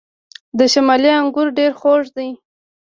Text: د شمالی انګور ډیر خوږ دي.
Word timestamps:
د 0.57 0.59
شمالی 0.73 1.09
انګور 1.19 1.47
ډیر 1.57 1.71
خوږ 1.79 2.03
دي. 2.15 2.29